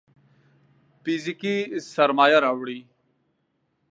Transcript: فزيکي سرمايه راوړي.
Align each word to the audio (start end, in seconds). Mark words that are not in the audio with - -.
فزيکي 1.01 1.55
سرمايه 1.93 2.37
راوړي. 2.45 2.79